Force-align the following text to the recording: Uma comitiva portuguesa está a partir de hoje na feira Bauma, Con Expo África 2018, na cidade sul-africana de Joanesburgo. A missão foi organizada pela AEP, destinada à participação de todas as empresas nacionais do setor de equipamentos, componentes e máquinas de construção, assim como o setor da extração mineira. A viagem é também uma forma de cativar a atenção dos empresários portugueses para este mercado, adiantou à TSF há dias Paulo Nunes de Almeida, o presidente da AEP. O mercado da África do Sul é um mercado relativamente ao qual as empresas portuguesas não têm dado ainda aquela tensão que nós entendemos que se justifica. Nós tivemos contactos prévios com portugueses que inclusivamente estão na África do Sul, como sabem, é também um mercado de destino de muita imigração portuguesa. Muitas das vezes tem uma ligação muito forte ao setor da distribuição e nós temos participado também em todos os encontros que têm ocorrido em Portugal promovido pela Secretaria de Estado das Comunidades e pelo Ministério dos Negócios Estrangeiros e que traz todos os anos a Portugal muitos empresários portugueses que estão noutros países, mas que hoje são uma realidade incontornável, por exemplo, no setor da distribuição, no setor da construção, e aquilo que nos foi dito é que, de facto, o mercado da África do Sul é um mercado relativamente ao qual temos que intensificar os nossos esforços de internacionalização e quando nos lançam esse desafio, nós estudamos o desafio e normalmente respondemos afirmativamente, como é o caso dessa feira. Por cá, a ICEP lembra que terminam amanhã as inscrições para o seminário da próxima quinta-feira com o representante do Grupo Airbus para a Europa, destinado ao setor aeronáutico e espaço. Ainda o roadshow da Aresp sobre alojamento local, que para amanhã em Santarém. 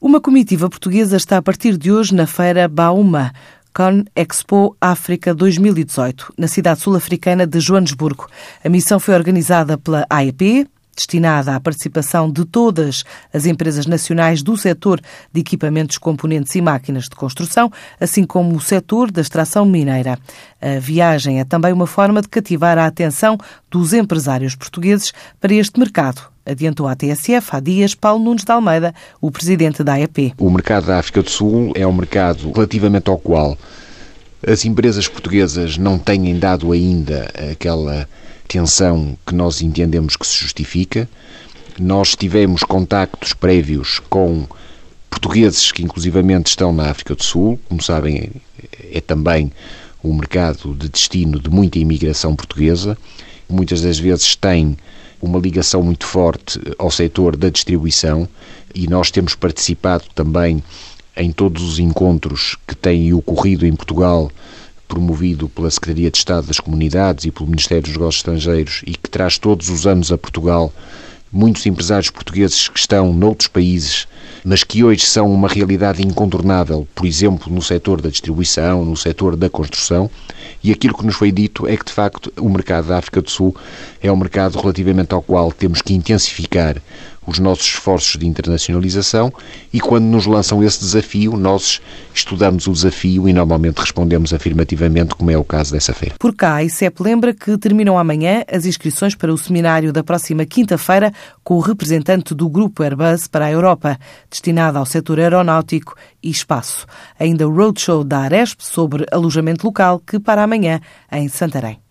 Uma 0.00 0.20
comitiva 0.20 0.70
portuguesa 0.70 1.16
está 1.16 1.38
a 1.38 1.42
partir 1.42 1.76
de 1.76 1.90
hoje 1.90 2.14
na 2.14 2.24
feira 2.24 2.68
Bauma, 2.68 3.32
Con 3.74 4.04
Expo 4.14 4.76
África 4.80 5.34
2018, 5.34 6.34
na 6.38 6.46
cidade 6.46 6.78
sul-africana 6.78 7.44
de 7.44 7.58
Joanesburgo. 7.58 8.28
A 8.64 8.68
missão 8.68 9.00
foi 9.00 9.14
organizada 9.14 9.76
pela 9.76 10.06
AEP, 10.08 10.68
destinada 10.98 11.54
à 11.54 11.60
participação 11.60 12.30
de 12.30 12.44
todas 12.44 13.04
as 13.32 13.46
empresas 13.46 13.86
nacionais 13.86 14.42
do 14.42 14.56
setor 14.56 15.00
de 15.32 15.40
equipamentos, 15.40 15.96
componentes 15.96 16.54
e 16.56 16.60
máquinas 16.60 17.04
de 17.04 17.10
construção, 17.10 17.70
assim 18.00 18.24
como 18.24 18.56
o 18.56 18.60
setor 18.60 19.10
da 19.10 19.20
extração 19.20 19.64
mineira. 19.64 20.18
A 20.60 20.80
viagem 20.80 21.38
é 21.38 21.44
também 21.44 21.72
uma 21.72 21.86
forma 21.86 22.20
de 22.20 22.28
cativar 22.28 22.76
a 22.76 22.86
atenção 22.86 23.38
dos 23.70 23.92
empresários 23.92 24.56
portugueses 24.56 25.12
para 25.40 25.54
este 25.54 25.78
mercado, 25.78 26.20
adiantou 26.44 26.88
à 26.88 26.96
TSF 26.96 27.54
há 27.54 27.60
dias 27.60 27.94
Paulo 27.94 28.24
Nunes 28.24 28.42
de 28.42 28.50
Almeida, 28.50 28.92
o 29.20 29.30
presidente 29.30 29.84
da 29.84 29.92
AEP. 29.92 30.34
O 30.38 30.50
mercado 30.50 30.86
da 30.86 30.98
África 30.98 31.22
do 31.22 31.30
Sul 31.30 31.72
é 31.76 31.86
um 31.86 31.92
mercado 31.92 32.50
relativamente 32.52 33.08
ao 33.08 33.18
qual 33.18 33.56
as 34.44 34.64
empresas 34.64 35.06
portuguesas 35.06 35.76
não 35.76 35.98
têm 35.98 36.38
dado 36.38 36.72
ainda 36.72 37.28
aquela 37.52 38.08
tensão 38.48 39.16
que 39.26 39.34
nós 39.34 39.60
entendemos 39.60 40.16
que 40.16 40.26
se 40.26 40.36
justifica. 40.36 41.08
Nós 41.78 42.16
tivemos 42.16 42.64
contactos 42.64 43.32
prévios 43.34 44.00
com 44.08 44.46
portugueses 45.08 45.70
que 45.70 45.82
inclusivamente 45.82 46.48
estão 46.48 46.72
na 46.72 46.90
África 46.90 47.14
do 47.14 47.22
Sul, 47.22 47.60
como 47.68 47.82
sabem, 47.82 48.30
é 48.92 49.00
também 49.00 49.52
um 50.02 50.14
mercado 50.14 50.74
de 50.74 50.88
destino 50.88 51.38
de 51.38 51.50
muita 51.50 51.78
imigração 51.78 52.34
portuguesa. 52.34 52.96
Muitas 53.48 53.82
das 53.82 53.98
vezes 53.98 54.34
tem 54.34 54.76
uma 55.20 55.38
ligação 55.38 55.82
muito 55.82 56.06
forte 56.06 56.60
ao 56.78 56.90
setor 56.90 57.36
da 57.36 57.50
distribuição 57.50 58.28
e 58.74 58.86
nós 58.86 59.10
temos 59.10 59.34
participado 59.34 60.04
também 60.14 60.62
em 61.16 61.32
todos 61.32 61.62
os 61.62 61.78
encontros 61.78 62.56
que 62.66 62.76
têm 62.76 63.12
ocorrido 63.12 63.66
em 63.66 63.74
Portugal 63.74 64.30
promovido 64.88 65.48
pela 65.48 65.70
Secretaria 65.70 66.10
de 66.10 66.18
Estado 66.18 66.46
das 66.46 66.58
Comunidades 66.58 67.26
e 67.26 67.30
pelo 67.30 67.48
Ministério 67.48 67.84
dos 67.84 67.92
Negócios 67.92 68.20
Estrangeiros 68.20 68.82
e 68.86 68.92
que 68.92 69.08
traz 69.08 69.38
todos 69.38 69.68
os 69.68 69.86
anos 69.86 70.10
a 70.10 70.18
Portugal 70.18 70.72
muitos 71.30 71.66
empresários 71.66 72.10
portugueses 72.10 72.68
que 72.68 72.78
estão 72.78 73.12
noutros 73.12 73.48
países, 73.48 74.08
mas 74.44 74.64
que 74.64 74.82
hoje 74.82 75.04
são 75.04 75.30
uma 75.30 75.48
realidade 75.48 76.02
incontornável, 76.02 76.88
por 76.94 77.06
exemplo, 77.06 77.52
no 77.52 77.60
setor 77.60 78.00
da 78.00 78.08
distribuição, 78.08 78.84
no 78.84 78.96
setor 78.96 79.36
da 79.36 79.50
construção, 79.50 80.10
e 80.64 80.72
aquilo 80.72 80.96
que 80.96 81.04
nos 81.04 81.16
foi 81.16 81.30
dito 81.30 81.66
é 81.68 81.76
que, 81.76 81.84
de 81.84 81.92
facto, 81.92 82.32
o 82.38 82.48
mercado 82.48 82.88
da 82.88 82.98
África 82.98 83.20
do 83.20 83.30
Sul 83.30 83.54
é 84.00 84.10
um 84.10 84.16
mercado 84.16 84.58
relativamente 84.58 85.12
ao 85.12 85.22
qual 85.22 85.52
temos 85.52 85.82
que 85.82 85.94
intensificar 85.94 86.76
os 87.28 87.38
nossos 87.38 87.66
esforços 87.66 88.18
de 88.18 88.26
internacionalização 88.26 89.30
e 89.72 89.80
quando 89.80 90.04
nos 90.04 90.24
lançam 90.24 90.64
esse 90.64 90.80
desafio, 90.80 91.36
nós 91.36 91.80
estudamos 92.14 92.66
o 92.66 92.72
desafio 92.72 93.28
e 93.28 93.32
normalmente 93.34 93.78
respondemos 93.78 94.32
afirmativamente, 94.32 95.14
como 95.14 95.30
é 95.30 95.36
o 95.36 95.44
caso 95.44 95.72
dessa 95.72 95.92
feira. 95.92 96.14
Por 96.18 96.34
cá, 96.34 96.54
a 96.54 96.64
ICEP 96.64 97.02
lembra 97.02 97.34
que 97.34 97.58
terminam 97.58 97.98
amanhã 97.98 98.44
as 98.50 98.64
inscrições 98.64 99.14
para 99.14 99.32
o 99.32 99.36
seminário 99.36 99.92
da 99.92 100.02
próxima 100.02 100.46
quinta-feira 100.46 101.12
com 101.44 101.54
o 101.54 101.60
representante 101.60 102.34
do 102.34 102.48
Grupo 102.48 102.82
Airbus 102.82 103.28
para 103.28 103.46
a 103.46 103.50
Europa, 103.50 103.98
destinado 104.30 104.78
ao 104.78 104.86
setor 104.86 105.20
aeronáutico 105.20 105.94
e 106.22 106.30
espaço. 106.30 106.86
Ainda 107.18 107.46
o 107.46 107.54
roadshow 107.54 108.02
da 108.02 108.20
Aresp 108.20 108.60
sobre 108.60 109.04
alojamento 109.12 109.66
local, 109.66 110.00
que 110.00 110.18
para 110.18 110.42
amanhã 110.42 110.80
em 111.12 111.28
Santarém. 111.28 111.87